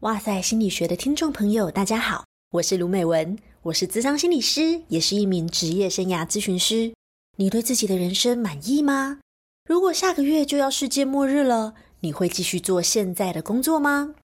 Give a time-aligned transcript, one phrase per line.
[0.00, 6.92] 哇塞心理学的听众朋友，大家好，我是卢美文，我是资商心理师，也是一名职业生涯咨询师。
[7.36, 9.20] 你对自己的人生满意吗？
[9.66, 14.14] 如果下个月就要世界末日了，你会继续做现在的工作吗？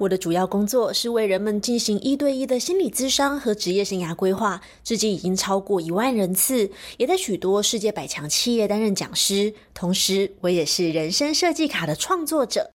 [0.00, 9.54] 我的主要工作是为人们进行一对一的心理咨商和职业生涯规划，至今已经超过一万人次，也在许多世界百强企业担任讲师。
[9.72, 12.70] 同时，我也是人生设计卡的创作者。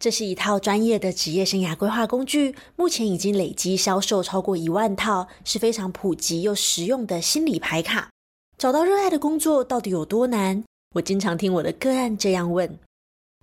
[0.00, 8.08] 这是一套专业的职业生涯规划工具，目前已经累积销售超过一万套，是非常普及又实用的心理牌卡。
[8.56, 10.64] 找到热爱的工作到底有多难？
[10.94, 12.78] 我经常听我的个案这样问。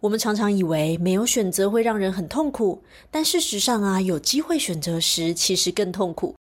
[0.01, 2.81] 我们常常以为没有选择会让人很痛苦，
[3.11, 6.33] 但事实上啊，有机会选择时其实更痛苦。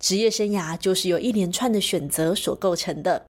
[0.00, 3.26] 职业生涯就是由一连串的选择所构成的。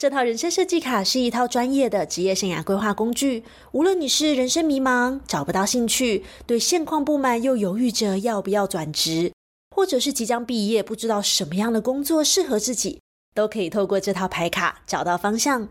[0.00, 3.44] 这套人生设计卡是一套专业的职业生涯规划工具。
[3.72, 9.30] 无论你是人生迷茫、找不到兴趣、对现况不满又犹豫着要不要转职，
[9.76, 12.98] 或者是即将毕业不知道什么样的工作适合自己，
[13.34, 15.68] 都可以透过这套牌卡找到方向。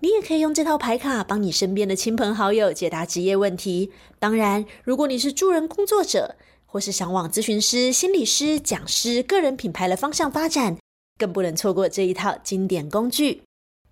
[0.00, 3.92] 你也可以用这套牌卡帮你身边的亲朋好友解答职业问题。
[4.18, 10.78] 当然，如果你是助人工作者，或是想往咨询师、心理师、讲师、个人品牌的方向发展，
[11.18, 13.42] 更不能错过这一套经典工具。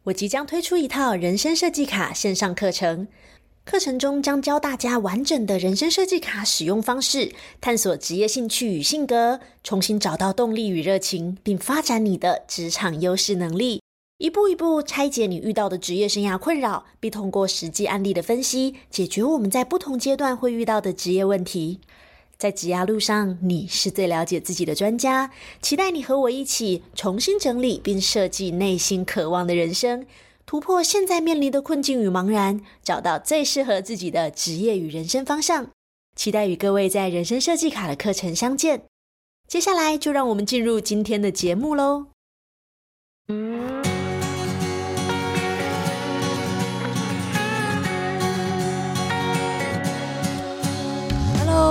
[0.07, 3.09] 我即将推出一套人生设计卡线上课程，
[3.65, 13.83] 课程中将教大家完整的人生设计卡使用方式，探索职业兴趣与性格，重新找到动力与热情，并发展你的职场优势能力，
[14.19, 21.81] 一步一步拆解你遇到的职业生涯困扰，并通过实际案例的分析，解决我们在不同阶段会遇到的职业问题。
[22.39, 25.31] 在职涯路上，你是最了解自己的专家。
[25.63, 30.07] 期待你和我一起重新整理并设计内心渴望的人生，
[30.45, 35.71] 突破现在面临的困境与茫然，找到最适合自己的职业与人生方向。
[36.15, 38.83] 期待与各位在人生设计卡的课程相见。
[39.49, 42.07] 接下来就让我们进入今天的节目喽。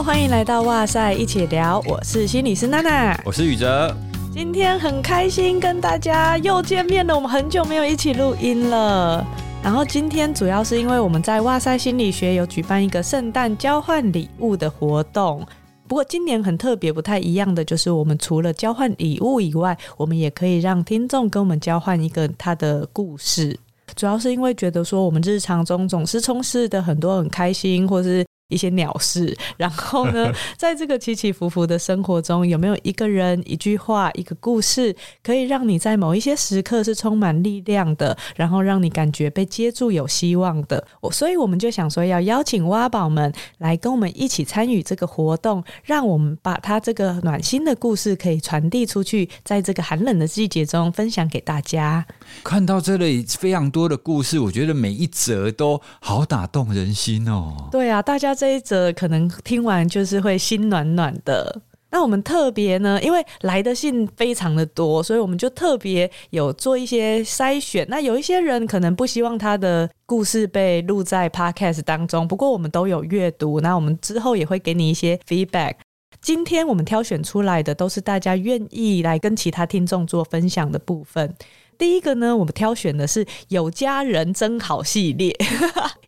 [0.06, 3.92] 欢迎来到哇塞一起聊，我是心理师娜娜，我是宇哲，
[4.32, 9.26] 今天很开心跟大家又见面了，我们很久没有一起录音了。
[9.64, 15.46] 然后今天主要是因为我们在哇塞心理学有举办一个圣诞交换礼物的活动，
[15.88, 23.58] 不过今年很特别，不太一样的就是我们除了交换礼物以外，我们也可以让听众跟我们交换一个他的故事，
[23.96, 28.26] 主要是因为觉得说我们日常中总是充斥的很多很开心或是。
[28.48, 40.86] 一些鸟事，然后呢， 在这个起起伏伏的生活中，有没有一个人、一句话、一个故事，可以让你在某一些时刻是充满力量的，然后让你感觉被接住、有希望的？
[41.02, 52.06] 我所以我们就想说，要邀请挖宝们来跟我们一起参与这个活动，让我们把他这个暖心的故事可以传递出去，在这个寒冷的季节中分享给大家。
[52.44, 57.70] 看到这里非常多的故事，我觉得每一则都好打动人心哦。
[57.72, 58.35] 对啊，大家。
[58.36, 61.62] 这一则可能听完就是会心暖暖的。
[61.92, 67.86] 那我们特别呢，因为来的信非常的多，所以我们就特别有做一些筛选。
[67.90, 75.76] 那有一些人可能不希望他的故事被录在 Podcast 当中，不过我们都有阅读，那我们之后也会给你一些 feedback。
[76.22, 81.34] 今天我们挑选出来的都是大家愿意来跟其他听众做分享的部分。
[81.78, 85.34] 第一个呢，我们挑选的是有家人真好系列。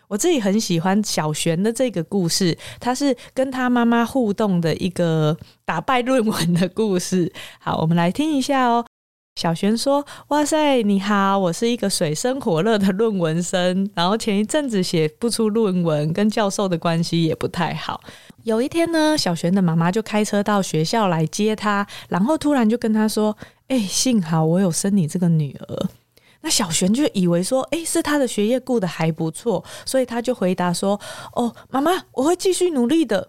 [0.08, 7.32] 我自己很喜欢小璇的这个故事，他是跟他妈妈互动的一个打败论文的故事。
[7.60, 8.86] 好，我们来听一下哦。
[9.36, 18.02] 小璇说：“哇塞，你好，我是一个水深火热的论文生，然后前一阵子写不出论文，跟教授的关系也不太好。
[18.46, 23.38] 有一天呢，小璇的妈妈就开车到学校来接他，然后突然就跟他说
[23.70, 25.90] ：‘哎，幸好我有生你这个女儿。’”
[26.48, 30.98] 那小璇就以为说，诶，是他的学业顾得还不错，所以他就回答说
[31.36, 33.28] ：“哦，妈妈，我会继续努力的。”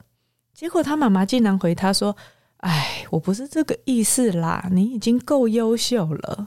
[0.55, 2.17] 结果他妈妈竟然回他说
[2.59, 6.47] ：“哎，我不是这个意思啦，你已经够优秀了。”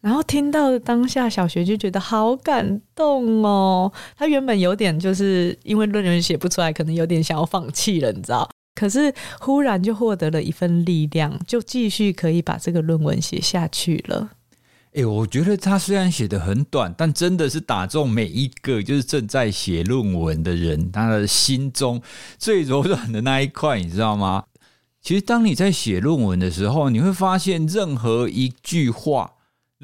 [0.00, 3.90] 然后听到当下，小璇就觉得好感动哦。
[4.16, 8.48] 他原本有点就是因为论文写不出来，可能有点想要放弃了，你知道？
[8.76, 14.30] 可是忽然就获得了一份力量，就继续可以把这个论文写下去了。
[14.94, 22.00] 哎、我觉得他虽然写的很短，但真的是打中每一个就是正在写论文的人他的心中
[22.38, 24.44] 最柔软的那一块，你知道吗？
[25.02, 29.32] 其实当你在写论文的时候，你会发现任何一句话，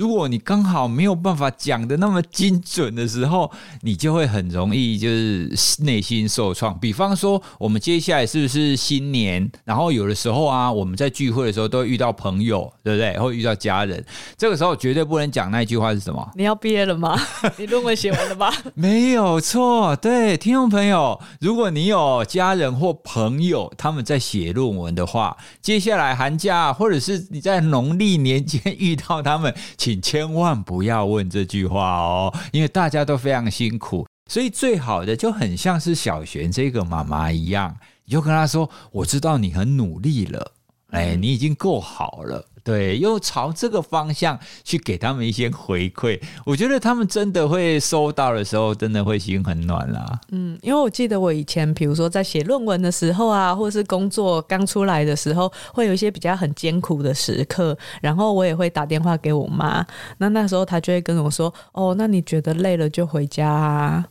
[0.01, 3.53] 如果你刚好没有办法讲的那么精准的时候，
[3.83, 6.79] 你就会很容易就是内心受创。
[6.81, 9.53] 比方说，我们接下来是不是新年？
[9.63, 13.19] 然后有的时候啊，我们在聚会的时候都会遇到朋友，对不对？
[13.19, 14.03] 会遇到家人，
[14.39, 16.27] 这个时候绝对不能讲那一句话是什么？
[16.35, 17.21] 你要毕业了吗？
[17.59, 18.51] 你论文写完了吗？
[18.73, 40.53] 没有错，对，听众朋友，如果你有家人或朋友他们在写论文的话，接下来寒假或者是你在农历年间遇到他们，请请千万不要问这句话哦，因为大家都非常辛苦，所以最好的就很像是小璇这个妈妈一样，你就跟她说：“我知道你很努力了，
[40.91, 50.21] 哎，你已经够好了。”对，又朝这个方向去给他们一些回馈，我觉得他们真的会收到的时候，真的会心很暖啦。
[50.31, 59.85] 嗯，因为我记得我以前，比如说在写论文的时候啊，或是工作刚出来的时候，会有一些比较很艰苦的时刻，然后我也会打电话给我妈，
[60.19, 64.07] 那那时候她就会跟我说：“哦，那你觉得累了就回家啊。”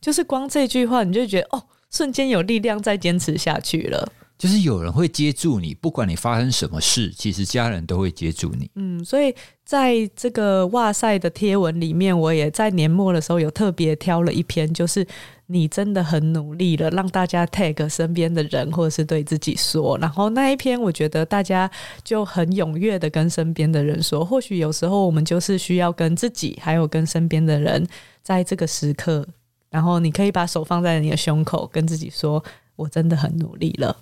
[0.00, 4.10] 就是光这句话，你就觉得哦，瞬间有力量再坚持下去了。
[4.40, 8.70] 就是有人会接住你，不管你发生什么事，其实家人都会接住你。
[8.74, 9.34] 嗯，所以
[9.66, 15.06] 在这个哇塞的贴文里面，我也在年末的时候有特别挑了一篇，就是
[15.48, 19.98] 你真的很努力了，让大家 tag 身边的人或者是对自己说。
[19.98, 21.70] 然后那一篇，我觉得大家
[22.02, 24.24] 就很踊跃的跟身边的人说。
[24.24, 27.86] 或许有时候我们就是需要跟自己，还有跟身边的人，
[28.22, 29.28] 在这个时刻，
[29.68, 32.42] 然后你可以把手放在你的胸口，跟自己说
[32.76, 33.94] ：“我真的很努力了。”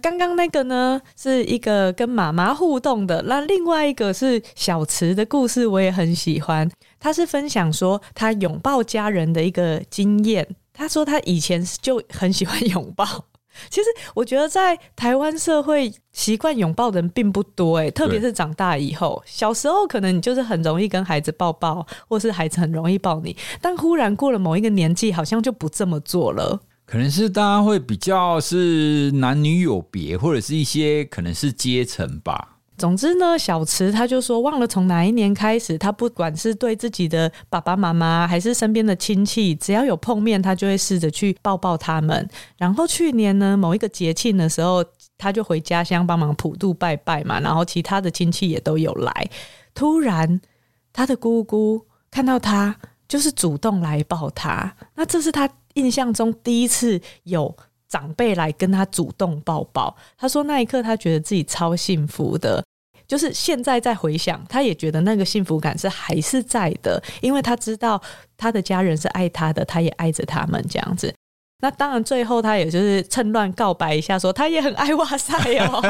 [0.00, 6.70] 刚刚那个呢，是一个跟妈妈互动的，那另外一个是小池的故事，我也很喜欢。
[7.00, 10.46] 他是分享说他拥抱家人的一个经验。
[10.72, 13.04] 他说他以前就很喜欢拥抱。
[13.68, 19.20] 其实我觉得在台湾社会习惯拥抱的人并不多，诶，特别是长大以后。
[19.26, 26.60] 小时候可能你就是很容易跟孩子抱抱，或是孩子很容易抱你，但忽然过了某一个年纪，好像就不这么做了。
[26.90, 32.56] 可能是大家会比较是男女有别，或者是一些可能是阶层吧。
[32.78, 42.26] 总之呢，小慈他就说，忘了从哪一年开始，他不管是对自己的爸爸妈妈，还是身边的亲戚，只要有碰面，他就会试着去抱抱他们。
[42.56, 44.82] 然后去年呢，某一个节庆的时候，
[45.18, 49.30] 他就回家乡帮忙普渡拜拜嘛，然后其他的亲戚也都有来。
[49.74, 50.40] 突然，
[50.90, 52.76] 他的姑姑看到他，
[53.06, 54.74] 就是主动来抱他。
[54.94, 55.46] 那这是他。
[55.78, 57.54] 印象中第一次有
[57.88, 62.62] 长辈来跟他主动抱抱，他说那一刻他觉得自己超幸福的，
[63.06, 68.00] 就是现在在回想，他也觉得那个幸福感是还是在的，因为他知道
[68.36, 71.14] 他的家人是爱他的，他也爱着他们这样子。
[71.60, 75.82] 那当然，最后他也就是趁乱告白一下，说他也很爱哇塞哦。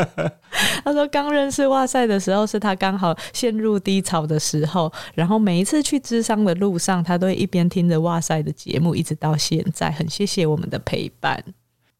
[0.84, 9.90] 他说刚认识哇塞的时候，是他刚好陷入低潮的时候，然后每一次去咨商的路上，他都一边听着哇塞的节目，一直到现在。
[9.90, 11.42] 很谢谢我们的陪伴。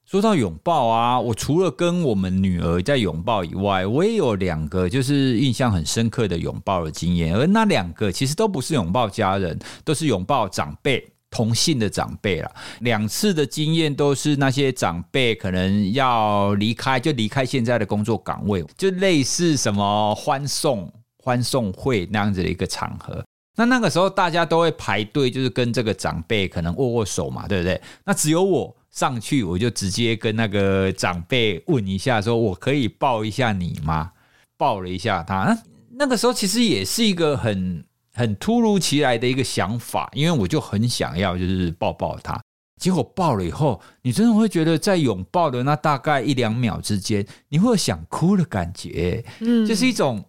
[0.04, 11.15] 说到拥抱啊，我除了跟我们女儿在拥抱以外，我也有两个就是印象很深刻的拥抱的经验，而那两个其实都不是拥抱家人，都是拥抱长辈。
[11.36, 12.50] 同性的长辈了，
[12.80, 20.90] 两次的经验都是那些长辈可能要离开，就离开现在的工作岗位，就类似什么欢送
[21.22, 23.22] 欢送会那样子的一个场合。
[23.54, 27.78] 那那个时候大家都会排队，就是跟这个长辈可能握握手嘛，对不对？
[28.06, 34.12] 那只有我上去，我就直接跟那个长辈问一下，说我可以抱一下你吗？
[34.56, 35.54] 抱了一下他。
[35.90, 37.84] 那个时候其实也是一个很。
[38.16, 42.40] 很突如其来的一个想法，因为我就很想要，就是抱抱他。
[42.80, 50.24] 结果抱了以后，你真的会觉得在拥抱的那大概一两秒之间，你会有想哭的感觉，嗯，就是一种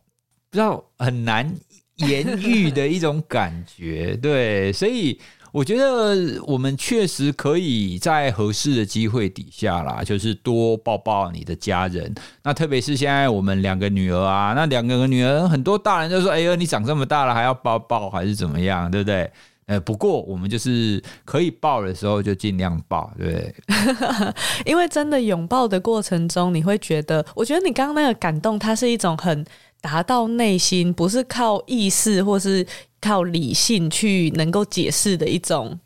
[0.50, 1.52] 不知道很难
[1.96, 5.20] 言喻的一种感觉，对，所以。
[5.52, 12.14] 我觉得我们确实可以在合适的机会底下啦，就是多抱抱你的家人。
[12.44, 18.90] 那特别是现在我们两个女儿啊，那两个女儿很多大人就说：“哎呦，你长这么大了还要抱抱，还是怎么样？
[18.92, 19.30] 对不对？”
[19.68, 24.34] 呃，不过我们就是可以抱的时候就尽量抱，对不对？
[24.66, 29.46] 因为真的拥抱的过程中，你会觉得，我觉得你刚刚那个感动，它是一种很
[29.82, 32.66] 达到内心，不是靠意识或是。
[33.00, 35.80] 靠理性去能够解释的一种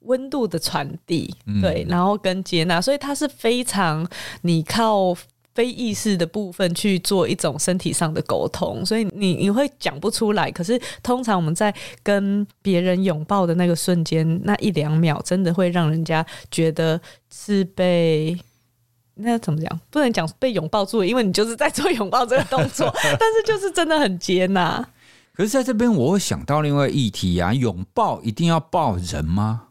[0.00, 4.06] 温度的传递，对，然后跟接纳，所以它是非常
[4.42, 5.16] 你靠
[5.54, 10.50] 非意识的部分去做一种身体上的沟通，所以你你会讲不出来。
[10.50, 17.00] 可是通常我们在跟别人拥抱的那个瞬间，那一两秒，真的会让人家觉得
[17.32, 18.38] 是被
[19.18, 19.80] 那怎么讲？
[19.90, 24.88] 不能讲被拥抱住，因为你就是在做拥抱这个动作， 但是就是真的很接纳。
[25.34, 29.68] 可是在这边，我会想到另外议题啊，拥抱一定要抱人吗？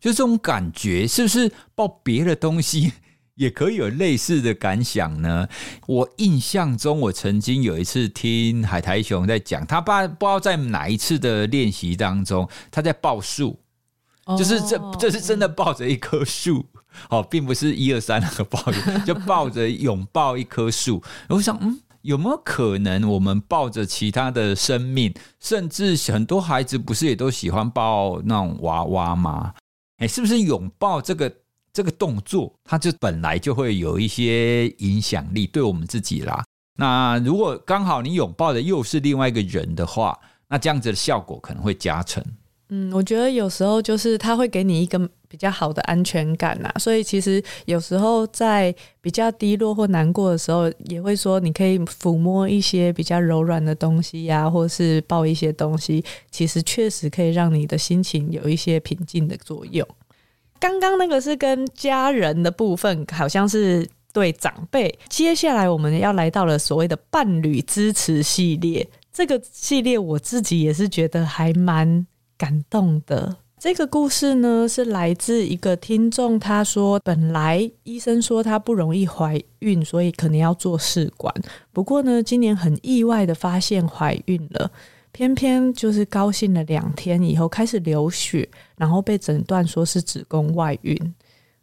[0.00, 2.92] 就这种感觉，是不是抱别的东西
[3.34, 5.48] 也可以有类似的感想呢？
[5.86, 13.58] 我印象中，我曾经有一次听海苔熊在讲，他爸不知道在哪一次的练习当中，他在抱树，
[14.36, 16.66] 就是这这是真的抱着一棵树，
[17.10, 21.02] 哦，并不是一二三那个抱着， 就抱着拥抱一棵树。
[21.28, 29.54] 我想，嗯，有没有可能我们抱着其他的生命，甚至很多孩子不是也都喜欢抱那种娃娃吗？
[29.98, 31.32] 哎，是不是拥抱这个
[31.72, 36.44] 这个动作，它就本来就会有一些影响力对我们自己啦。
[36.76, 40.16] 那如果刚好你拥抱的又是另外一个人的话，
[40.48, 42.24] 那这样子的效果可能会加成。
[42.70, 59.86] 嗯，我觉得有时候就是他会给你一个比较好的安全感呐，所以其实有时候在比较低落或难过的时候，也会说你可以抚摸一些比较柔软的东西呀，或是抱一些东西，其实确实可以让你的心情有一些平静的作用。
[60.60, 64.94] 刚刚那个是跟家人的部分，好像是对长辈。
[65.08, 72.06] 接下来我们要来到了所谓的伴侣支持系列，这个系列我自己也是觉得还蛮。
[72.38, 76.38] 感动的这个故事呢，是来自一个听众。
[76.38, 81.34] 他说，本来医生说她不容易怀孕，所以可能要做试管。
[81.72, 84.70] 不过呢，今年很意外的发现怀孕了，
[85.10, 90.96] 偏偏就是高兴了两天以后开始流血，然后被诊断说是子宫外孕。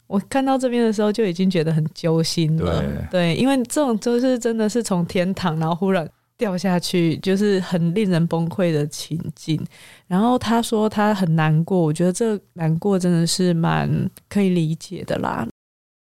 [0.07, 2.81] 我看到这边的时候就已经觉得很揪心了。
[2.81, 6.05] 对，对，因为这种就是真的是从天堂，然后忽然。
[6.37, 9.63] 掉下去就是很令人崩溃的情境，
[10.07, 13.89] 然后他说他很难过，我觉得这难过真的是蛮
[14.27, 15.47] 可以理解的啦。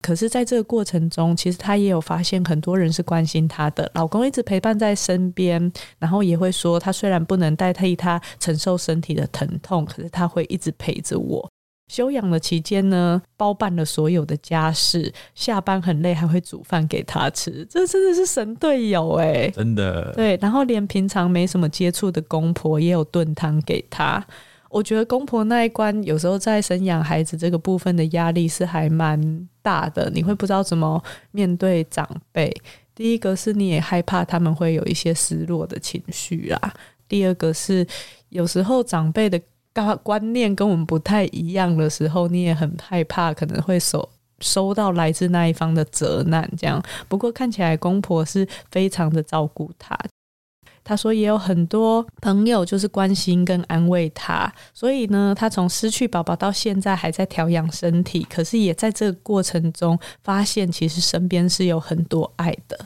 [0.01, 11.51] 可是，在这个过程中，其实他也有发现很多人是关心他的，老公一直陪伴在身边，然后也会说他虽然不能代替他承受身体的疼痛，可是他会一直陪着我。
[11.87, 20.11] 休养的期间呢，包办了所有的家事，下班很累还会煮饭给他吃，这真的是神队友哎，真的。
[20.15, 24.25] 对，然后连平常没什么接触的公婆也有炖汤给他。
[24.71, 31.01] 我觉得公婆那一关有时候在生养孩子这个部分的压力是还蛮大的，你会不知道怎么
[31.31, 32.53] 面对长辈。
[32.95, 36.75] 第一个是你也害怕他们会有一些失落的情绪啦，
[37.07, 37.87] 第二个是
[38.31, 39.39] 有时候长辈的。
[40.03, 44.09] 观念跟我们不太一样的时候，你也很害怕可能会收
[44.41, 46.49] 收到来自那一方的责难。
[46.57, 49.99] 这样，不过看起来公婆是非常的照顾他。
[50.87, 62.79] 他说也有很多朋友就是关心跟安慰他，所以呢，他从失去宝宝到现在还在调养身体，可是也在这个过程中发现，其实身边是有很多爱的。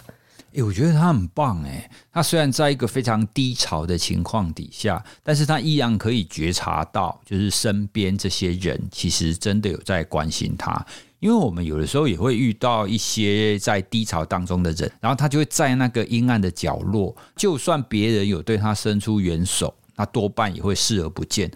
[0.63, 1.91] 我觉得他很棒欸。
[2.13, 10.85] 他虽然在一个非常低潮的情况底下，但是他依然可以觉察到，就是身边这些人其实真的有在关心他。
[11.21, 21.51] 因为我们有的时候也会遇到一些在低潮当中的人，然后他就会在那个阴暗的角落，就算别人有对他伸出援手，他多半也会视而不见。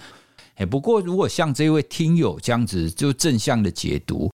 [0.56, 4.31] 欸，不过如果像这位听友这样子，就正向的解读。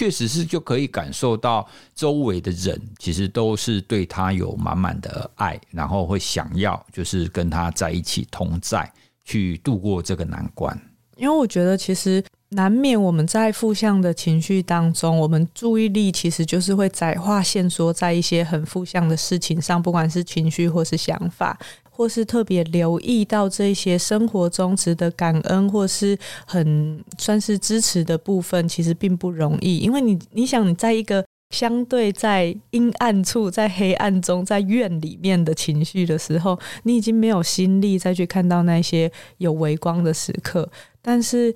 [0.00, 8.90] 确实是就可以感受到周围的人其实都是对他有满满的爱，然后会想要就是跟他在一起同在，
[9.26, 10.74] 去度过这个难关。
[11.18, 21.58] 因为我觉得其实难免我们在负向的情绪当中，我们注意力其实就是会窄化线索在一些很负向的事情上，不管是情绪或是想法。
[21.92, 29.76] 或是特别留意到这些生活中值得感恩或是很算是支持的部分，其实并不容易。
[29.76, 40.66] 因为你你想你在一个相对在阴暗处、在黑暗中、在院里面的情绪的时候，你已经没有心力再去看到那些有微光的时刻。
[41.02, 41.54] 但是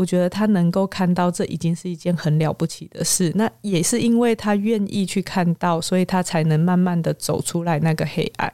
[0.00, 3.30] 我觉得他能够看到，这已经是一件很了不起的事。
[3.34, 8.50] 那也是因为他愿意去看到，所以他才能慢慢的走出来那个黑暗。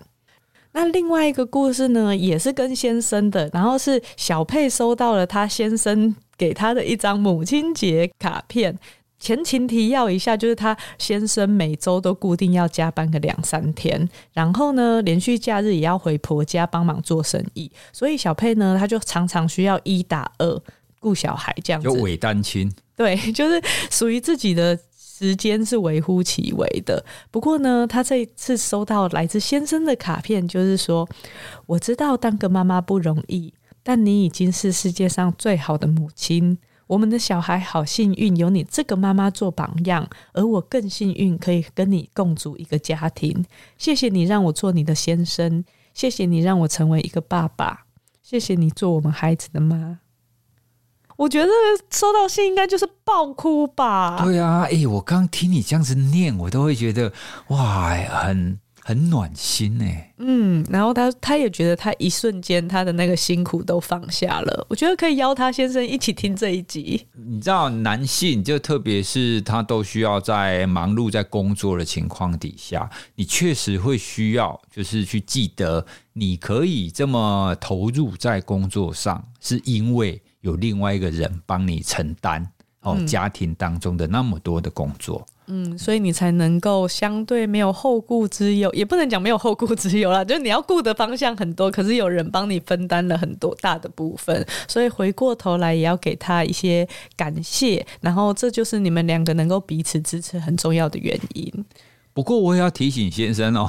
[0.72, 8.76] 那另外一个故事呢，也是跟先生的，然后是小佩收到了他先生给他的一张母亲节卡片。
[9.18, 20.62] 前情提要一下，就是他先生每周都固定要加班个两三天，然后呢，连续假日也要回婆家帮忙做生意，所以小佩呢，他就常常需要一打二
[21.06, 24.78] 顾小孩这样子，就伪单亲，对， 就是属于自己的。
[25.18, 31.08] 时间是微乎其微的，不过呢，他这一次收到来自先生的卡片，就是说，
[31.64, 36.58] 我知道当个妈妈不容易，但你已经是世界上最好的母亲。
[36.86, 43.42] 我们的小孩好幸运，有你这个妈妈做榜样，而我更幸运，可以跟你共组一个家庭。
[43.78, 47.86] 谢谢你让我做你的先生，谢谢你让我成为一个爸爸，
[48.22, 50.00] 谢谢你做我们孩子的妈。
[51.16, 51.50] 我觉得
[51.90, 54.22] 收到信应该就是爆哭吧？
[54.22, 57.10] 对啊，哎、欸，我刚听你这样子念，我都会觉得
[57.48, 60.12] 哇，很很暖心哎。
[60.18, 64.66] 嗯，然后他他也觉得他一瞬间他的那个辛苦都放下了。
[64.68, 67.06] 我觉得可以邀他先生一起听这一集。
[67.14, 80.20] 你知道，男性就特别是他都需要在忙碌在工作的情况底下，你确实会需要就是去记得，你可以这么投入在工作上，是因为。
[80.46, 82.48] 有另外一个人帮你承担
[82.80, 101.52] 哦，家庭当中的那么多的工作，嗯，所以你才能够相对没有后顾之忧，也不能讲没有后顾之忧啦，就是你要顾的方向很多，可是有人帮你分担了很多大的部分，所以回过头来也要给他一些感谢，然后这就是你们两个能够彼此支持很重要的原因。
[102.14, 103.68] 不过我也要提醒先生哦。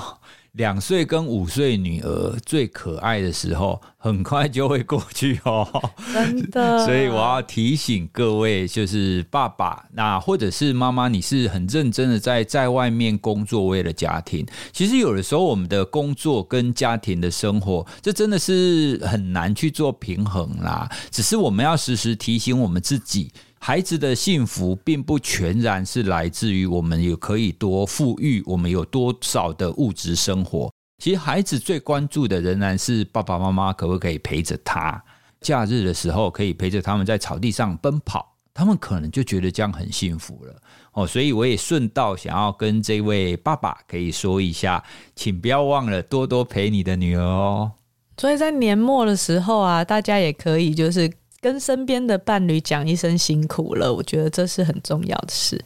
[0.58, 5.68] 两岁跟五岁女儿最可爱的时候，很快就会过去哦。
[6.12, 14.46] 真的， 所以我要提醒各位，就是爸爸，那或者是妈妈，你是很认真的在在外面工作，为了家庭。
[14.74, 20.90] 其实有的时候，我们的工作跟家庭的生活，这真的是很难去做平衡啦。
[21.12, 23.32] 只是我们要时时提醒我们自己。
[23.60, 30.72] 孩子的幸福并不全然是来自于我们有可以多富裕，我们有多少的物质生活。
[31.04, 35.04] 其实孩子最关注的仍然是爸爸妈妈可不可以陪着他。
[35.42, 40.56] 假日的时候可以陪着他们在草地上奔跑，他们可能就觉得这样很幸福了。
[40.94, 44.84] 哦，所以我也顺道想要跟这位爸爸可以说一下，
[45.16, 47.72] 请不要忘了多多陪你的女儿哦。
[48.18, 51.12] 所以在年末的时候啊，大家也可以就是。
[51.40, 55.64] 跟身边的伴侣讲一声辛苦了，我觉得这是很重要的事。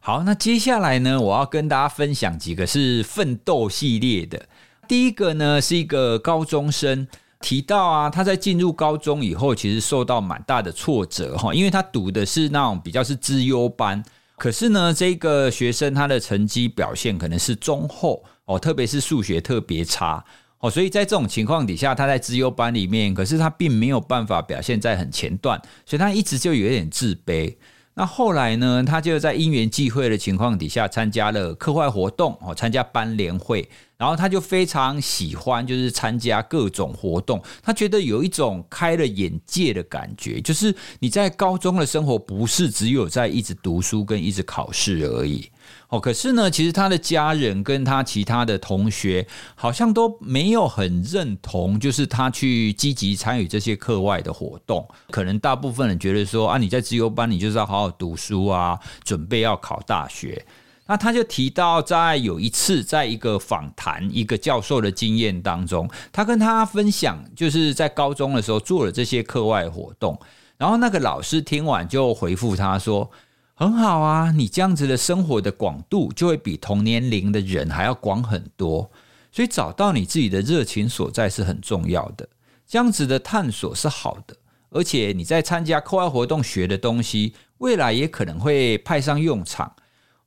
[0.00, 4.46] 好，那接下来呢，我要跟大家分享几个是奋斗系列的。
[4.86, 7.06] 第一个呢，是一个高中生
[7.40, 14.02] 提到啊，他在进入高中以后，其实受到蛮大的挫折哈，因为他读的是那种比较是资优班，
[14.36, 20.24] 可是呢，这个学生他的成绩表现可能是中后哦，特别是数学特别差。
[20.60, 27.54] 哦，所以在这种情况底下，他在资优班里面，可是他并没有办法表现在很前段，所以他一直就有点自卑。
[27.94, 37.42] 那后来呢，他就在因缘际会的情况底下，参加了课外活动，哦，参加班联会，然后他就非常喜欢，就是参加各种活动。
[37.60, 45.50] 他觉得有一种开了眼界的感觉，就是你在高中的生活不是只有在一直读书跟一直考试而已。
[45.88, 54.86] 哦，可是呢，其实他的家人跟他其他的同学好像都没有很认同，就是他去积极参与这些课外的活动。
[55.10, 60.44] 可能大部分人觉得说啊，你在自由班，你就是要好好读书啊，准备要考大学。
[60.86, 70.20] 那他就提到，在有一次，在一个访谈一个教授的经验当中，他跟他分享，就是在高中的时候做了这些课外活动，
[70.58, 73.10] 然后那个老师听完就回复他说。
[73.60, 78.88] 很好啊，你这样子的生活的广度就会比同年龄的人还要广很多，
[79.32, 82.28] 所以找到你自己的热情所在是很重要的。
[82.68, 84.36] 这样子的探索是好的，
[84.70, 89.72] 而且你在参加课外活动学的东西，未来也可能会派上用场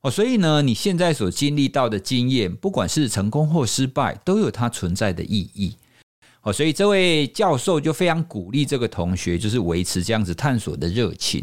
[0.02, 0.10] 哦。
[0.10, 5.74] 所以呢，你现在所经历到的经验，不管是成功或失败，都有它存在的意义
[6.42, 6.52] 哦。
[6.52, 11.42] 所以这位教授就非常鼓励这个同学，就是维持这样子探索的热情。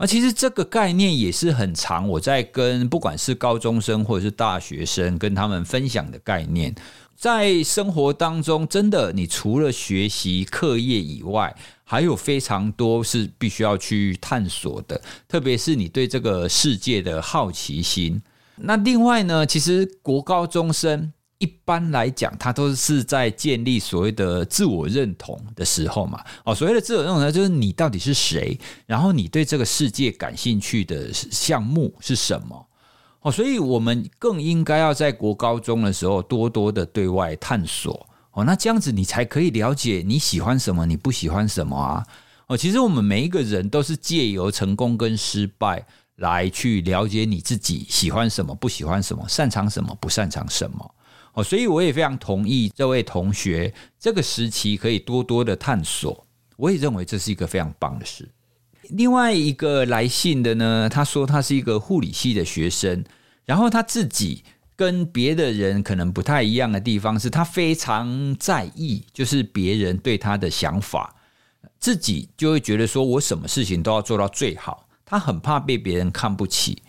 [0.00, 6.74] 而其实这个概念也是很常，我在跟不管是高中生或者是大学生跟他们分享的概念，
[7.14, 18.22] 在生活当中，真的，你除了学习课业以外，还有非常多是必须要去探索的，特别是你对这个世界的好奇心。
[18.56, 21.12] 那另外呢，其实国高中生。
[21.40, 26.22] 一般来讲，他都是在建立所谓的自我认同的时候嘛。
[26.44, 32.66] 哦，所谓的自我认同呢，就是你到底是谁，然后你对这个世界感兴趣的项目是什么。
[33.22, 38.06] 哦，所以我们更应该要在国高中的时候多多的对外探索。
[38.32, 42.06] 哦，那这样子你才可以了解你喜欢什么，你不喜欢什么啊。
[42.48, 50.94] 哦，其实我们每一个人都是借由成功跟失败来去了解你自己喜欢什么，不喜欢什么，擅长什么，不擅长什么。
[51.34, 58.28] 哦，所以我也非常同意这位同学这个时期可以多多的探索，我也认为这是一个非常棒的事。
[58.90, 63.04] 另外一个来信的呢，他说他是一个护理系的学生，
[63.44, 64.42] 然后他自己
[64.74, 71.14] 跟别的人可能不太一样的地方是他非常在意，就是别人对他的想法，
[71.78, 76.82] 自己就会觉得说我什么事情都要做到最好，他很怕被别人看不起。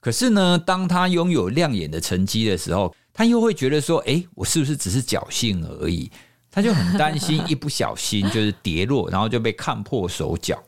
[0.00, 6.10] 可是呢，当他拥有亮眼的成绩的时候，他又会觉得说，哎，我是不是只是侥幸而已？
[6.50, 10.62] 他就很担心 一不小心就是跌落，然后就被看破手脚。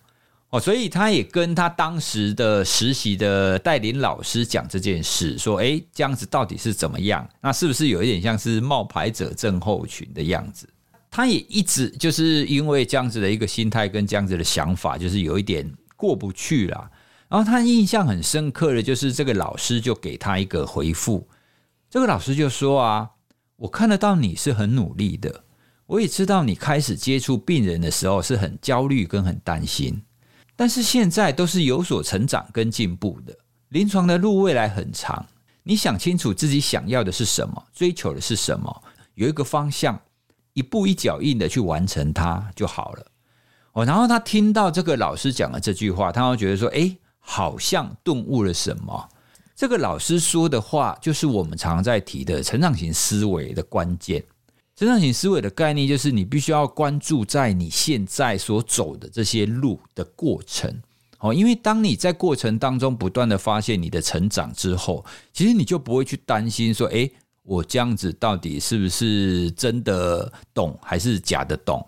[0.51, 7.29] 哦，所以他也跟他当时的实习的带领老师讲这件事，说，哎，这样子到底是怎么样？
[7.41, 10.69] 那是不是有一点像是冒牌者症候群的样子？
[11.11, 16.91] 他也一直就是因为这样子的一个心态跟这样子的想法，就是有一点过不去了。
[17.29, 21.27] 然后他印象很深刻的就是这个老师就给他一个回复，
[21.97, 23.11] 这个老师就说啊，
[23.57, 25.45] 我看得到你是很努力的，
[25.87, 30.03] 我也知道你开始接触病人的时候是很焦虑跟很担心，
[30.55, 33.35] 但是现在都是有所成长跟进步的。
[33.71, 35.25] 临床的路未来很长，
[35.63, 38.83] 你想清楚自己想要的是什么，追求的是什么，
[39.15, 39.99] 有一个方向。
[40.53, 43.07] 一步一脚印的去完成它就好了。
[43.73, 49.09] 哦，然后他听到这个老师讲的这句话，他会觉得说：“哎，好像顿悟了什么。”
[49.57, 54.23] 这个老师说的话，就是我们常常在提的成长型思维的关键。
[54.77, 60.71] 成长型思维的概念，就是你必须要关注在你现在所走的这些路的过程。
[61.21, 67.11] 哦，因为当你在过程当中不断的发现你的成长之后，其实你就不会去担心说：“哎。”
[67.47, 71.87] 我这样子到底是不是真的懂，还是假的懂？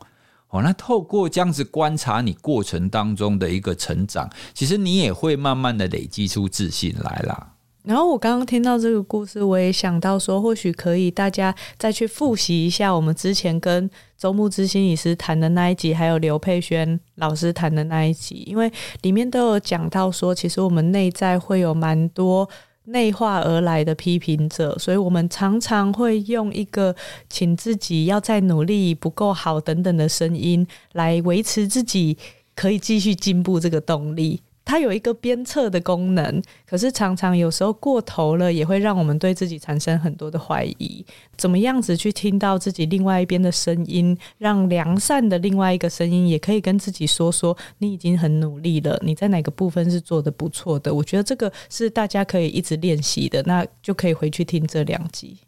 [0.50, 7.54] 哦，那透过这样子观察你过程当中的一个成长，其实你也会慢慢的累积出自信来啦。
[7.88, 18.70] 然后我刚刚听到这个故事，我也想到说，或许可以大家再去复习一下我们之前跟周牧之心理师谈的那一集，还有刘佩轩老师谈的那一集，因为
[19.00, 22.46] 里面都有讲到说，其实我们内在会有蛮多。
[22.90, 26.96] 内化而来的批评者，所以我们常常会用一个
[27.28, 32.16] “请自己要再努力，不够好”等等的声音来维持自己
[32.56, 34.40] 可以继续进步这个动力。
[34.68, 41.02] 它有一个鞭策的功能，可是常常有时候过头了，也会让我们对自己产生很多的怀疑。
[41.38, 50.92] 怎么样子去听到自己另外一边的声音，让良善的另外一个声音也可以跟自己说说，你已经很努力了，你在哪个部分是做得不错的？
[50.92, 55.38] 我觉得这个是大家可以一直练习的，那就可以回去听这两集。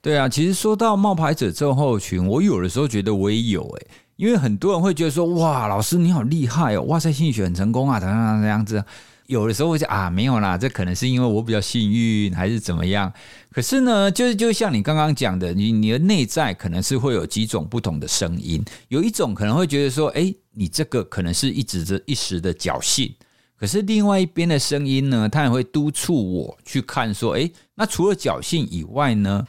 [0.00, 3.86] 对啊，其实说到冒牌者症候群，我有的时候觉得我也有诶。
[4.20, 8.84] 因为很多人会觉得说，哇，老师你好厉害哦，哇塞，心理学很成功啊，怎样怎样子。
[9.28, 13.10] 有的时候会讲啊，没有啦，这可能是因为我比较幸运，还是怎么样。
[13.50, 18.62] 可是呢，就是就像你刚刚讲的，你你的内在可能是会有几种不同的声音。
[18.88, 23.10] 有一种可能会觉得说，哎，你这个可能是一直的一时的侥幸。
[23.56, 29.46] 可是另外一边的声音呢，他也会督促我去看说，哎，那除了侥幸以外呢，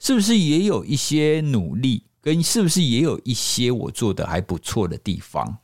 [0.00, 2.04] 是不是也有一些努力？
[2.24, 5.58] 跟是不是也有一些我做的还不错的地方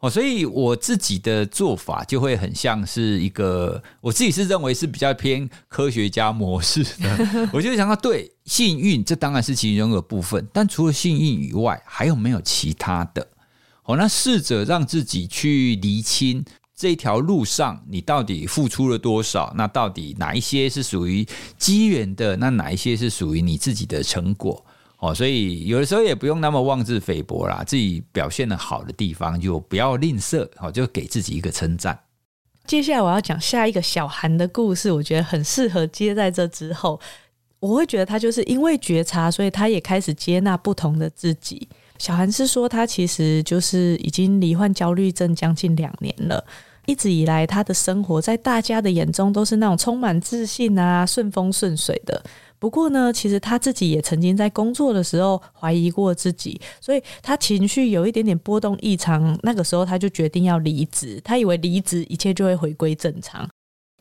[0.00, 7.48] 哦，所以我自己的做法就会很像是一个，我自己是认为是比较偏科学家模式的。
[7.54, 13.26] 我就想到，对，幸运这当然是其中一个部分，但除了幸运以外，还有没有其他的？
[13.84, 16.44] 哦，那试着让自己去厘清
[16.76, 21.26] 这条路上你到底付出了多少，那到底哪一些是属于
[21.56, 24.62] 机缘的，那哪一些是属于你自己的成果？
[25.04, 31.98] 哦，所以有的时候也不用那么妄自菲薄啦，自己表现的好的地方就不要吝啬，哦，就给自己一个称赞。
[32.66, 36.98] 接下来我要讲下一个小韩的故事，我觉得很适合接在这之后。
[37.60, 41.66] 我会觉得他就是因为觉察，所以他也开始接纳不同的自己。
[41.98, 46.44] 小韩是说，他其实就是已经罹患焦虑症将近两年了，
[46.84, 52.22] 一直以来他的生活在大家的眼中都是那种充满自信啊、顺风顺水的。
[52.64, 59.38] 不过呢，其实他自己也曾经在工作的时候怀疑过自己，所以他情绪有一点点波动异常。
[59.42, 63.46] 那个时候他就决定要离职，他以为离职一切就会回归正常。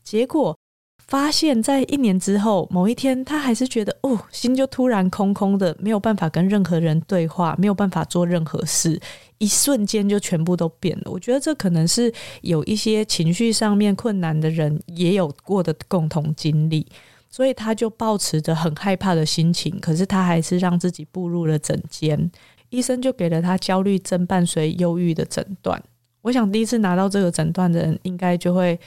[0.02, 0.58] 结果
[1.06, 8.97] 发现，在一年之后某一天，他还是觉得哦，心就突然空空的，没有办法跟任何人对话，没有办法做任何事，
[9.39, 11.12] 一瞬间就全部都变了。
[11.12, 12.10] 我觉得这可能是
[12.43, 16.88] 有一些情绪上面困难的人也有过的共同经历。
[17.34, 22.32] 所以他就抱持着很害怕的心情，可是他还是让自己步入了诊间，
[22.69, 25.82] 医生就给了他焦虑症伴随忧郁的诊断。
[26.22, 28.80] 我想第一次拿到这个诊断的人，应该就会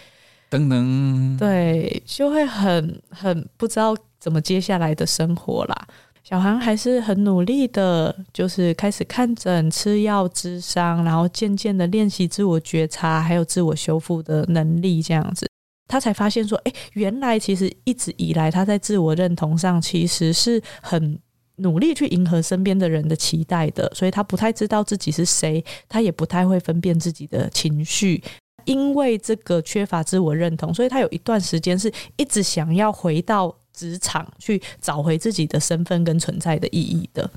[0.49, 5.87] 噔噔，对，就会很很不知道怎么接下来的生活啦。
[6.23, 15.46] 小韩还是很努力的，就是开始看诊、吃药、治伤，然后渐渐的练习自我觉察，还有自我修复的能力，这样子。
[15.89, 21.19] 他才发现说，哎，原来其实一直以来他在自我认同上其实是很
[21.57, 28.23] 努力去迎合身边的人的期待的，所以他不太知道自己是谁，他也不太会分辨自己的情绪。
[28.65, 37.31] 因为这个缺乏自我认同，所以他有一段时间是一直想要回到职场去找回自己的身份跟存在的意义的。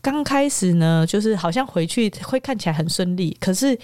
[0.00, 3.76] 刚开始呢，就是好像回去会看起来很顺利，可是，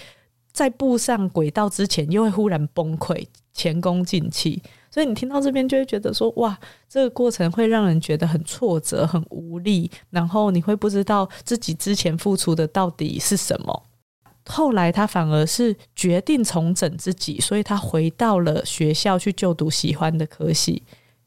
[0.53, 4.61] 在步上轨道之前，又会忽然崩溃，前功尽弃。
[4.91, 6.55] 所以你听到这边就会觉得说，哇，
[6.87, 13.83] 这个过程会让人觉得很挫折、很无力，然后你会不知道自己之前付出的到底是什么。
[14.45, 20.83] 后来他反而是决定重整自己，所以他回到了学校去就读喜欢的科系。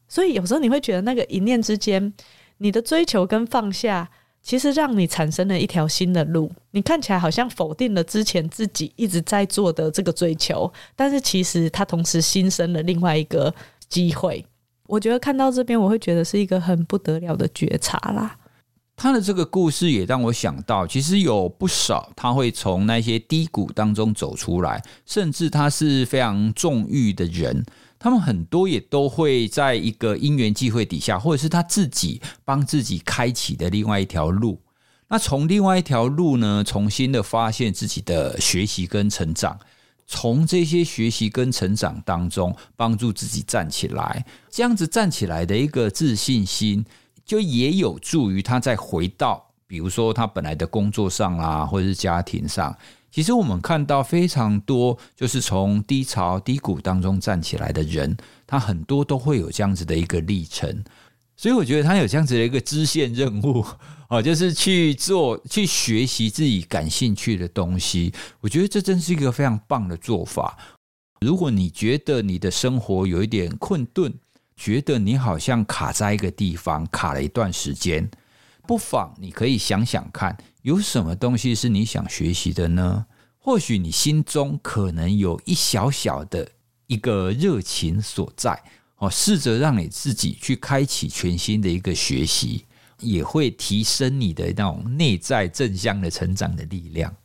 [0.07, 2.13] 所以有时候你会觉得那个一念之间，
[2.59, 4.09] 你的追求跟放下。
[4.47, 13.53] 其实让你产生了一条新的路，你看起来好像否定了之前自己一直在做的这个追求，但是其实它同时新生了另外一个
[13.89, 14.45] 机会。
[14.85, 18.37] 我觉得看到这边，我会觉得是一个很不得了的觉察啦。
[18.95, 27.65] 他的这个故事也让我想到，其实有不少他会从那些低谷当中走出来，甚至他是非常纵欲的人。
[27.99, 34.61] 他们很多也都会在一个因缘际会底下，或者是他自己帮自己开启的另外一条路。
[35.09, 39.57] 那从另外一条路呢，重新的发现自己的学习跟成长，
[40.05, 44.25] 从这些学习跟成长当中帮助自己站起来。
[44.49, 46.85] 这样子站起来的一个自信心，
[47.25, 52.75] 就也有助于他再回到，比如说他本来的工作上啊，或者是家庭上。
[53.17, 60.83] 其实我们看到非常多，就是从低潮、低谷当中站起来的人，他很多都会有这样子的一个历程。
[61.35, 63.65] 所以我觉得他有这样子的一个支线任务，
[64.07, 68.13] 啊， 就是去做、去学习自己感兴趣的东西。
[68.39, 70.55] 我觉得这真是一个非常棒的做法。
[71.19, 74.13] 如果你觉得你的生活有一点困顿，
[74.55, 78.07] 觉得你好像卡在一个地方，卡了一段时间。
[78.67, 83.05] 不妨你可以想想看，有什么东西是你想学习的呢？
[83.39, 86.49] 或许你心中可能有一小小的
[86.87, 88.61] 一个热情所在
[88.97, 92.65] 哦，试着让你自己去开启全新的一个学习，
[92.99, 97.15] 也会提升你的那种内在正向的成长的力量。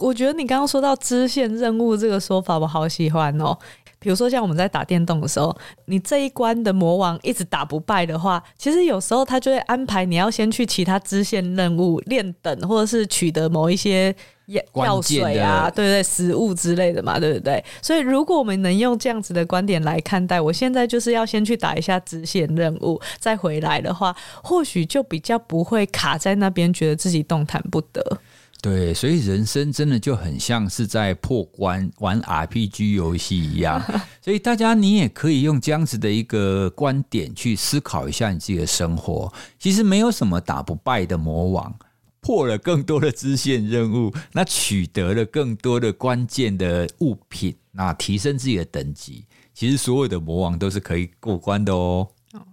[0.00, 3.56] 我觉得你刚刚说到支线任务这个说法，我好喜欢哦。
[4.02, 14.14] 比如说，像我们在打电动的时候，你这一关的魔王一直打不败的话，其实有时候他就会安排你要先去其他支线任务练等，或者是取得某一些
[14.72, 17.62] 药水啊，对对，食物之类的嘛，对不对？
[17.82, 28.02] 所以，如果我们能用这样子的观点来看待，我现在就是要先去打一下支线任务，再回来的话，或许就比较不会卡在那边，觉得自己动弹不得。
[28.62, 33.82] 对，所以人生真的就很像是在破关玩 RPG 游戏一样。
[34.20, 39.32] 所以大家，你也可以用这样子的一个观点去思考一下你自己的生活。
[39.58, 41.74] 其实没有什么打不败的魔王，
[42.20, 49.24] 破了更多的支线任务，那取得了更多的关键的物品，那提升自己的等级。
[49.54, 52.06] 其实所有的魔王都是可以过关的哦。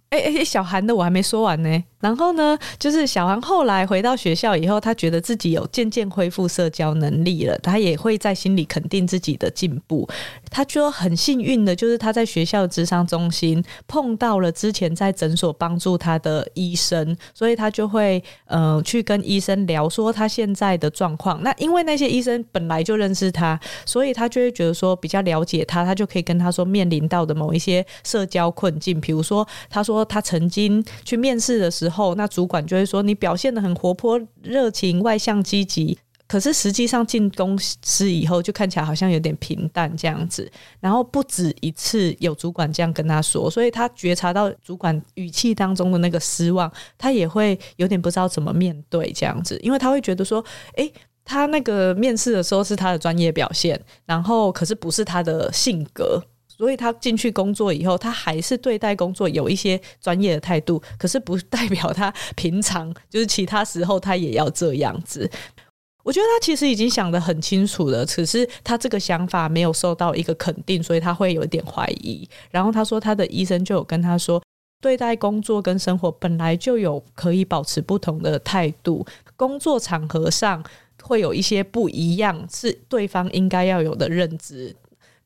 [0.09, 1.83] 哎哎，小韩的我还没说完呢。
[1.99, 10.07] 然后呢，就是小韩后来回到学校以后，他觉得自己有渐渐恢复社交能力了，他也会在心里肯定自己的进步。
[10.51, 21.41] 他说很幸运的，就是他在学校的咨商中心碰到了之前在诊所帮助他的医生，所以他就会呃去跟医生聊说他现在的状况。
[21.41, 29.96] 那因为那些医生本来就认识他，所以他就会觉得说比较了解他，他就可以跟他说面临到的某一些社交困境，比如说他说。
[29.97, 40.49] 说他曾经去面试的时候，那主管就会说你表现得很活泼、热情、外向、积极，可是实际上进公司以后就看起来好像有点平淡这样子。
[40.79, 50.43] 然后不止一次有主管这样跟他说，所以他觉察到主管语气当中的那个失望，他也会有点不知道怎么面对这样子，因为他会觉得说，
[50.75, 50.91] 诶，
[51.25, 56.21] 他那个面试的时候是他的专业表现，然后可是不是他的性格。
[56.57, 65.29] 所以他进去工作以后，他还是对待工作有一些专业的态度，可是不代表他平常就是其他时候他也要这样子。
[66.03, 72.27] 我觉得他其实已经想得很清楚了，只是他这个想法没有受到一个肯定，所以他会有点怀疑。
[72.49, 74.41] 然后他说，他的医生就有跟他说，
[74.81, 80.63] 对待工作跟生活本来就有可以保持不同的态度，工作场合上
[81.03, 84.73] 会有一些不一样，是对方应该要有的认知。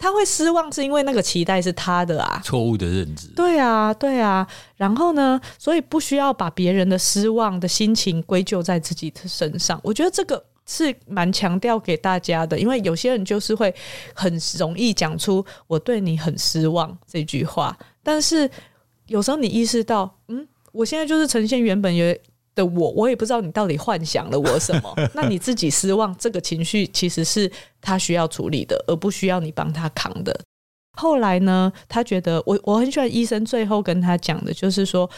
[0.02, 3.28] 他会失望，是因为那个期待是他的啊，错误的认知。
[3.36, 4.46] 对啊，对啊。
[4.76, 9.80] 然后呢，所以不需要把别人的失望的心情归咎在自己的身上。
[9.84, 13.74] 我觉得这个是蛮强调给大家的，因为有些人就是会
[14.16, 18.50] 很容易讲出“我对你很失望”这句话，但是
[19.06, 22.16] 有时候你意识到，嗯，我现在就是呈现原本有。
[22.56, 24.94] 的我，我也不知道你到底幻想了我什么。
[25.14, 30.38] 那你自己失望，这个情绪其实是他需要处理的，而不需要你帮他扛的。
[30.94, 35.10] 后来呢，他觉得我我很喜欢医生最后跟他讲的，就是说，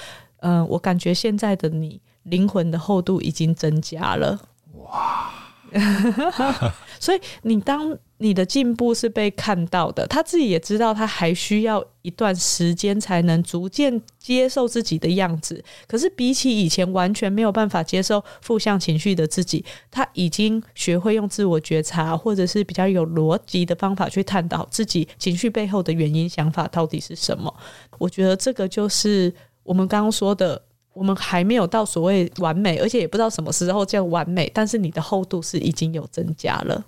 [0.41, 4.39] 嗯、呃，我感觉现在的你灵魂的厚度已经增加了。
[4.76, 5.32] 哇！
[7.00, 15.62] 所以你当你的进步是被看到的，他自己也知道他还需要一段时间才能逐渐接受自己的样子。
[15.86, 27.53] 可是比起以前完全没有办法接受负向情绪的自己，他已经学会用自我觉察，或者是比较有逻辑的方法去探讨自己情绪背后的原因、想法到底是什么。
[27.97, 29.33] 我觉得这个就是
[29.63, 30.62] 我们刚刚说的。
[30.93, 34.47] 我们还没有到所谓完美，而且也不知道什么时候叫完美。
[34.53, 36.86] 但是你的厚度是已经有增加了。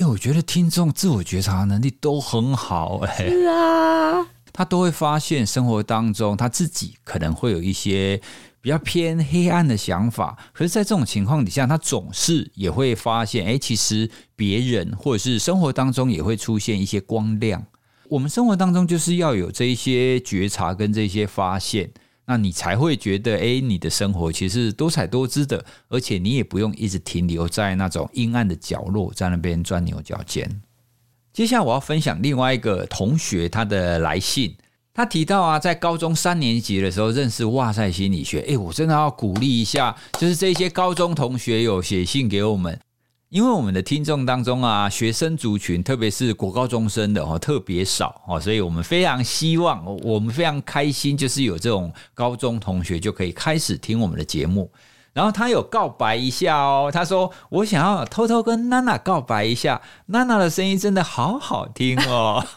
[0.00, 8.20] 因为、欸、我觉得听众自我觉察能力都很好、欸，哎，是啊，他都会发现生活当中他自己可能会有一些
[8.60, 10.38] 比较偏黑暗的想法。
[10.52, 17.64] 可是，在这种情况底下，他总是也会发现，哎、欸，其实别人或者是生活当中也会出现一些光亮。
[18.08, 21.90] 我们生活当中就是要有这一些觉察跟这些发现。
[22.30, 30.60] 那你才会觉得，哎，你的生活其实多彩多姿的，而且你也不用一直停留在那种阴暗的角落，在那边钻牛角尖。
[31.32, 34.54] 接下来我要分享另外一个同学他的来信，
[34.92, 42.78] 他提到啊，在高中三年级的时候认识哇塞心理学，哎，我真的要鼓励一下，就是这些高中同学有写信给我们。
[43.30, 54.70] 因为我们的听众当中啊，学生族群，特别是国高中生的哦，特别少哦，所以我们非常希望，我们非常开心，就是有这种高中同学就可以开始听我们的节目。
[55.12, 62.42] 然后他有告白一下哦，他说：“我想要偷偷跟娜娜告白一下，娜娜的声音真的好好听哦。”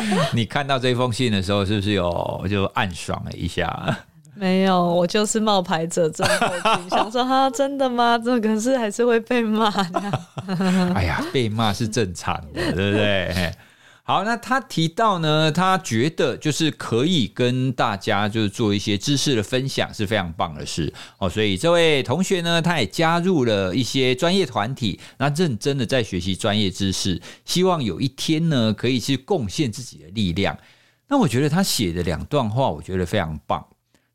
[0.32, 3.98] 你看到这封信的时候，是不是有就暗爽了一下？
[4.40, 6.48] 没有，我就是冒牌者症候
[6.78, 8.16] 群，想说哈，真的吗？
[8.18, 10.00] 这可是还是会被骂的。
[10.96, 13.52] 哎呀，被骂是正常的，对不对？
[14.02, 21.28] 好，那他提到呢，他觉得就是可以跟大家就是做一些知识的分享，是非常棒的事哦。
[21.28, 30.58] 所以这位同学呢，他也加入了一些专业团体，那认真的在学习专业知识，希望有一天呢，可以去贡献自己的力量。
[31.06, 33.64] 那我觉得他写的两段话，我觉得非常棒。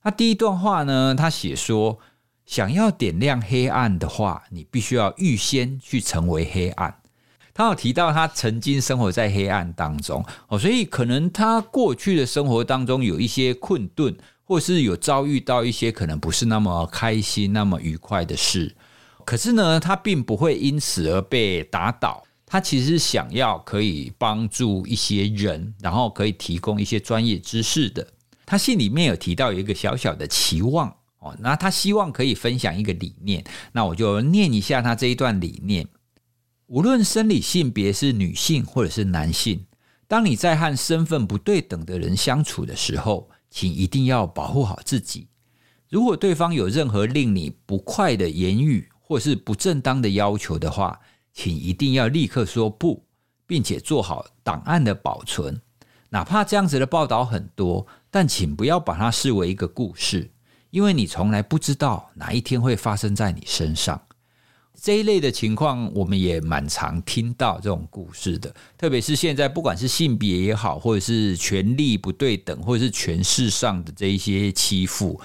[0.05, 1.97] 那第一段话呢，他写说，
[2.45, 6.95] 想要点亮黑暗的话，你必须要预先去成为黑暗。
[7.55, 18.75] 他有提到他曾经生活在黑暗当中哦，所以可能他过去的生活当中有一些困顿，或是有遭遇到一些可能不是那么开心、那么愉快的事。
[19.25, 22.23] 可是呢，他并不会因此而被打倒。
[22.45, 28.05] 他其实想要可以帮助一些人，然后可以提供一些专业知识的。
[28.45, 35.87] 他信里面有提到有一个小小的期望哦，那他希望可以分享一个理念，那我就念一下他这一段理念。
[36.67, 39.65] 无论生理性别是女性或者是男性，
[40.07, 45.27] 当你在和身份不对等的人相处的时候，请一定要保护好自己。
[45.89, 50.99] 如果对方有任何令你不快的言语或是不正当的要求的话，
[51.33, 53.05] 请一定要立刻说不，
[53.47, 55.61] 并且做好档案的保存。
[56.09, 57.85] 哪怕这样子的报道很多。
[58.15, 60.31] 但请不要把它视为一个故事，
[60.69, 64.01] 因为你从来不知道哪一天会发生在你身上。
[64.81, 68.55] 这一类的情况，我们也蛮常听到这种故事的。
[68.77, 75.19] 特别是现在，不管是性别也好，或者是权力不对等，或者是权势上的这一些欺负，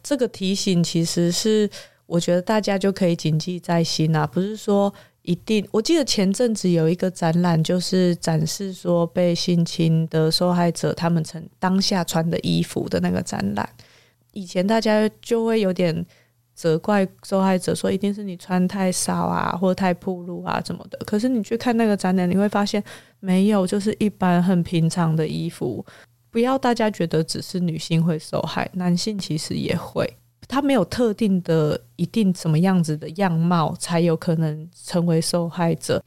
[0.00, 1.68] 这个提醒其实是
[2.06, 4.94] 我觉得大家就可以谨记在心啊，不是说。
[5.22, 13.68] 一定，我记得前阵子有一个展览，就是展示说被性侵的受害者他们曾当下穿的衣服的那个展览。
[14.32, 16.04] 以前大家就会有点
[16.54, 20.98] 责怪受害者，说一定是你穿太少啊，或太暴露啊，什么的。
[21.06, 22.82] 可是你去看那个展览，你会发现
[23.18, 25.84] 没有，就是一般很平常的衣服。
[26.30, 30.08] 不要大家觉得只是女性会受害，男性其实也会。
[30.48, 36.02] 他没有特定的一定什么样子的样貌才有可能成为受害者。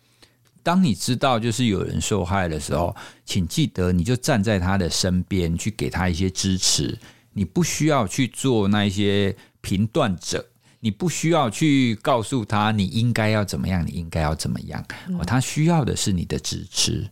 [0.61, 6.97] 当你知道就是有人受害的时候，请记得你就站在他的身边去给他一些支持。
[7.33, 10.45] 你不需要去做那一些评断者，
[10.79, 14.85] 你不需要去告诉他你应该要怎么样，你应该要怎么样。
[15.17, 17.09] 哦，他需要的是你的支持。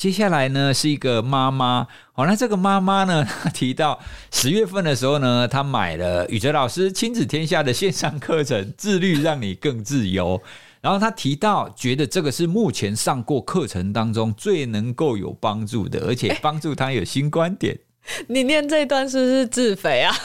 [0.00, 4.00] 接下来呢，是一个妈妈，好，那这个妈妈呢， 她提到
[4.32, 10.38] 十月份的时候呢，她买了宇哲老师亲子天下的线上课程《自律让你更自由》，
[10.80, 17.78] 然后她提到觉得这个是目前上过课程当中最能够有帮助的，而且帮助她有新观点。
[18.28, 20.16] 你念这一段是不是自肥啊？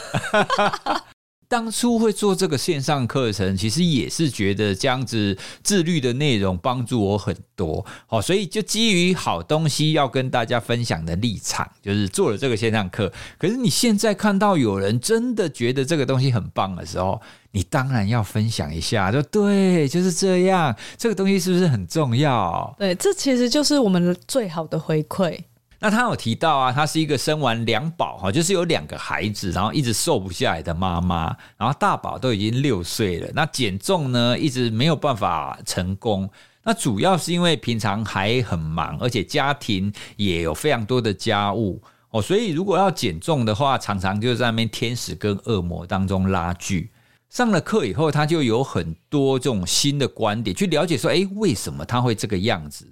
[1.55, 7.85] 当初会做这个线上课程，其实也是觉得这样子自律的内容帮助我很多。
[8.07, 13.09] 好，所以就基于好东西要跟大家分享的立场，就是做了这个线上课。
[13.37, 20.75] 可是你现在看到有人真的觉得这个东西很棒的时候，你当然要分享一下，就对，就是这样。
[20.97, 22.75] 这个东西是不是很重要？
[22.77, 25.39] 对，这其实就是我们最好的回馈。
[25.79, 36.29] 那他有提到啊，他是一个生完两宝哈，就是有两个孩子，然后一直瘦不下来的妈妈，然后大宝都已经六岁了，那减重呢一直没有办法成功。
[36.63, 46.89] 那主要是因为平常还很忙，而且家庭也有非常多的家务哦，所以如果要减重的话，常常就在那边天使跟恶魔当中拉锯。
[47.29, 52.87] 上了课以后，他就有很多这种新的观点去了解说，诶，为什么他会这个样子？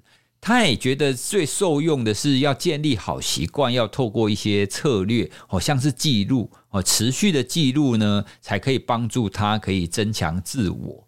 [0.45, 11.07] 他也觉得最受用的是要建立好习惯，要透过一些策略，好像是记录哦，持续的记录呢，才可以帮助他可以增强自我。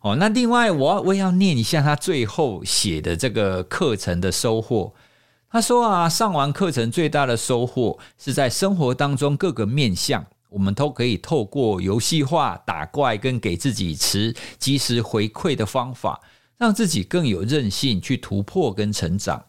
[0.00, 4.94] 哦，那另外我我也要念一下他最后写的这个课程的收获。
[5.50, 16.20] 他说啊，上完课程最大的收获是在生活当中各个面向，我们都可以透过游戏化打怪跟给自己持及时回馈的方法。
[16.58, 19.44] 让自己更有韧性去突破跟成长，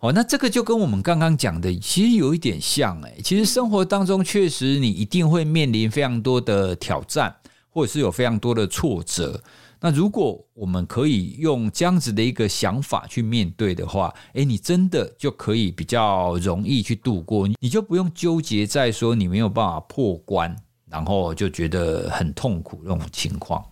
[0.00, 3.20] 哦，那这个就跟我们刚刚讲的其实有一点像诶。
[3.22, 7.36] 其实生活当中确实你一定会面临非常多的挑战，
[7.70, 9.40] 或者是有非常多的挫折。
[9.80, 20.56] 那如果我们可以用这样子的一个想法去面对的话，诶，你真的就可以比较容易去度过，你就不用纠结在说你没有办法破关，
[20.88, 23.64] 然后就觉得很痛苦这种情况。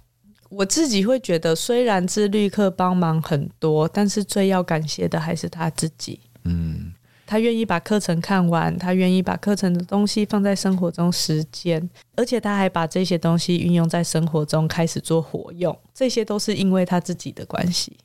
[0.54, 6.20] 我自己会觉得，虽然自律课帮忙很多，但是最要感谢的还是他自己。
[6.44, 6.92] 嗯，
[7.26, 15.76] 他愿意把课程看完，他愿意把课程的东西放在生活中实践，而且他还把这些东西运用在生活中，开始做活用。
[15.94, 17.96] 这些都是因为他自己的关系。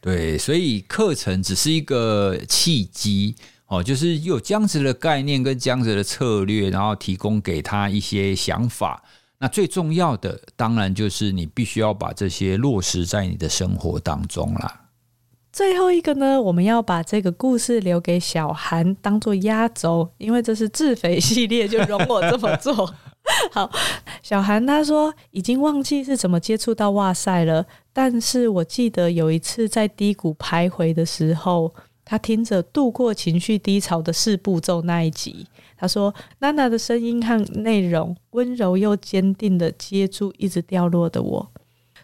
[0.00, 3.36] 对，所以课程只是一个契机
[3.66, 9.04] 哦，就是有这样子的概念跟这样子的策略，然后提供给他一些想法。
[9.42, 14.82] 那最重要的，当然就是你必须要把这些落实在你的生活当中啦。
[15.50, 22.94] 最后一个呢，我们要把这个故事留给小韩当做压轴，因为这是自肥系列，就容我这么做。
[23.50, 23.70] 好，
[24.22, 31.74] 小韩他说已经忘记是怎么接触到哇塞了，但是我记得有一次在低谷徘徊的时候，
[32.10, 35.46] 他听着度过情绪低潮的四步骤那一集。
[35.76, 41.52] 他说：“娜娜的声音和内容温柔又坚定的接住一直掉落的我，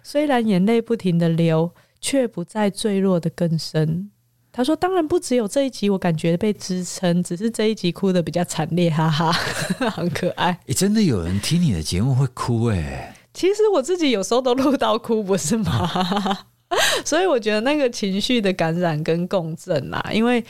[0.04, 4.12] 虽然眼泪不停的流，却不再坠落的更深。”
[4.52, 9.32] 他说：“当然不只有这一集，我感觉被支撑，只是这一集哭的比较惨烈，哈哈，
[9.90, 13.12] 很可爱。”诶，真的有人听你的节目会哭诶？
[13.34, 16.46] 其实我自己有时候都录到哭，不是吗？
[17.04, 20.44] 所以我觉得那个情绪的感染跟共振啊，因为。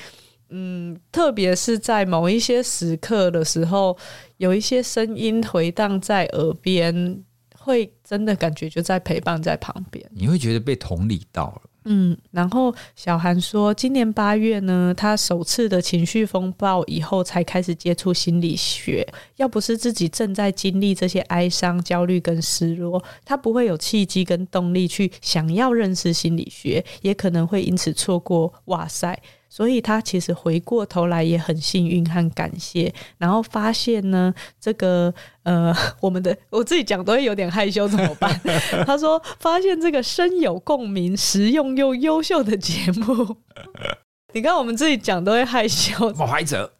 [0.48, 3.98] 嗯，特别是在某一些时刻的时候，
[4.36, 7.20] 有一些声音回荡在耳边，
[7.58, 11.62] 会真的感觉就在陪伴在旁边，你会觉得被同理到了。
[11.88, 19.06] 嗯，然后小韩说，今年八月呢，他首次的情绪风暴以后，才开始接触心理学。
[19.36, 29.16] 要不是自己正在经历这些哀伤、焦虑跟失落，他不会有契机跟动力去想要认识心理学，也可能会因此错过哇塞。
[29.56, 34.30] 所以他其实回过头来也很幸运和感谢，然后发现呢，
[34.60, 35.10] 这个
[35.44, 38.38] 呃， 我们的我自己讲都会有点害羞，怎么办？
[38.84, 43.34] 他说发现这个深有共鸣、实用又优秀的节目，
[44.34, 46.70] 你看我们自己讲都会害羞，冒牌者。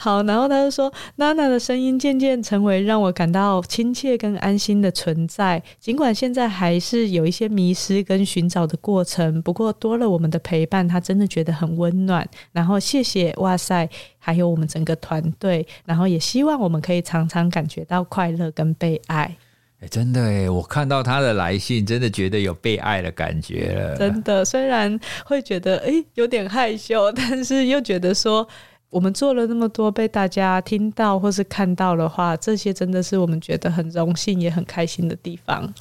[0.00, 5.60] 好，然后他就说，娜娜的声音渐渐成为让我感到亲切跟安心的存在。
[5.80, 12.24] 尽管现在还是有一些迷失跟寻找的过程，不过多了我们的陪伴，他真的觉得很温暖。
[12.52, 13.88] 然后谢谢哇塞，
[14.20, 19.36] 还有我们整个团队，然后也希望我们可以常常感觉到快乐跟被爱。
[19.80, 23.96] 欸、真的哎，我看到他的来信，真的觉得有被爱的感觉了。
[23.98, 28.46] 真的，虽然会觉得哎有点害羞，但是又觉得说。
[28.90, 35.72] 我们做了那么多，被大家听到或是看到的话，这些真的是我们觉得很荣幸也很开心的地方。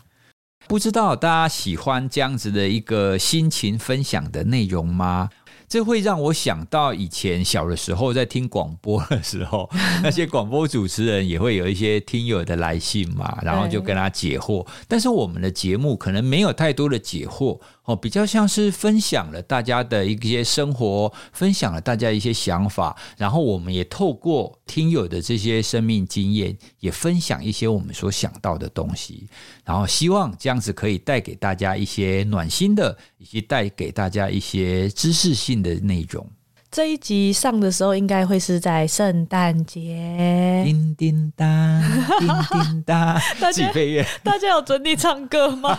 [0.68, 5.30] 不知道大家喜欢这样子的一个心情分享的内容吗？
[5.68, 9.70] 这会让我想到以前小的时候在听广播的时候，
[10.02, 14.66] 那些广播主持人也会有一些听友的来信嘛，然后就跟他解惑。
[14.88, 29.28] 但是我们的节目可能没有太多的解惑哦，比较像是分享了大家的一些生活，分享了大家一些想法，然后我们也透过听友的这些生命经验，也分享一些我们所想到的东西，
[29.66, 36.26] 然后希望这样子可以带给大家一些暖心的，以及带给大家一些知识性的内容。
[36.70, 40.62] 这一集上的时候，应该会是在圣诞节。
[40.66, 41.82] 叮叮当，
[42.20, 44.06] 叮叮当，自己配乐。
[44.22, 45.78] 大家有准你唱歌吗？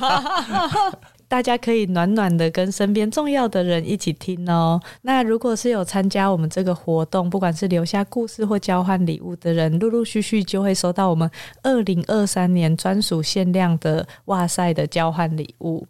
[1.28, 4.80] 大家可以暖暖的跟身边重要的人一起听哦。
[5.02, 11.30] 那如果是有参加我们这个活动，不管是留下故事或交换礼物的人，陆陆续续就会收到我们
[11.62, 15.86] 二零二三年专属限量的哇塞的交换礼物。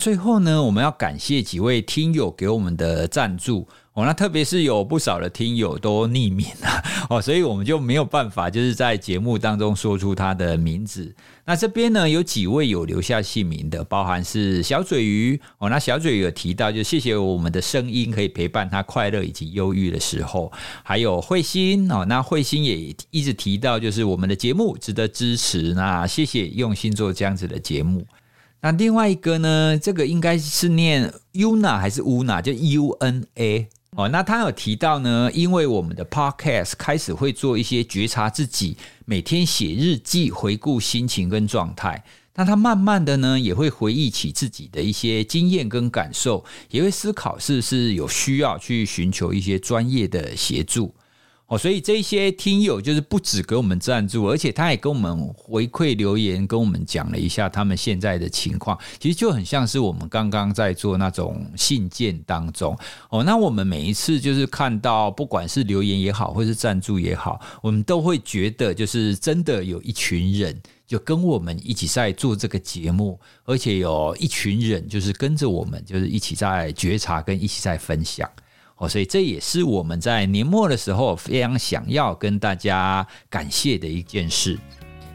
[0.00, 3.68] 最后呢，我们要感谢几位听友给我们的赞助。
[3.92, 11.14] 哦，那特别是有不少的听友都匿名了 哦，所以我们就没有办法就是在节目当中说出他的名字。
[11.44, 15.68] 那这边呢，有几位有留下姓名的，包含是小嘴鱼哦。
[15.68, 20.50] 那小嘴鱼有提到，就谢谢我们的声音可以陪伴他快乐以及忧郁的时候。
[20.82, 25.74] 还有慧心哦，那慧心也一直提到，就是我们的节目值得支持。
[25.74, 28.06] 那谢谢用心做这样子的节目。
[28.62, 32.42] 那另外一个呢，这个应该是念 Una 还是 Una？
[32.42, 33.68] 就 U N A。
[33.96, 42.04] 哦，那他有提到呢，因为我们的 podcast 开始会做一些觉察自己，每天写日记，回顾心情跟状态。
[42.34, 50.94] 那他慢慢的呢，也会回忆起自己的一些经验跟感受，也会思考是不是有需要去寻求一些专业的协助。
[51.50, 58.78] 哦，所以这些听友就是不止给我们赞助，而且他也跟我们回馈留言，跟我们讲了一下他们现在的情况。
[59.00, 62.78] 其实就很像是我们刚刚在做那种信件当中。
[63.08, 78.30] 哦，那我们每一次就是看到，不管是留言也好，或是赞助也好，我们都会觉得就是真的有一群人就跟我们一起在做这个节目，而且有一群人就是跟着我们，就是一起在觉察跟一起在分享。
[78.80, 84.58] 哦，所以这也是我们在年末的时候非常想要跟大家感谢的一件事。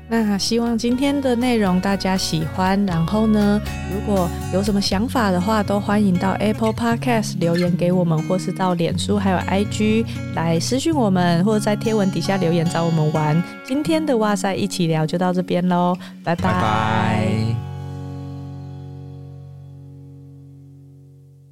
[0.08, 3.60] 那希望今天的内容大家喜欢，然后呢，
[3.92, 10.06] 如果有什么想法的话，都欢迎到 Apple Podcast 留言给我们，或是到脸书还有 IG
[10.36, 13.44] 来私讯我们，或者在贴文底下留言找我们玩。
[13.66, 16.44] 今天的哇塞一起聊就到这边喽，拜拜。
[16.44, 17.65] 拜拜。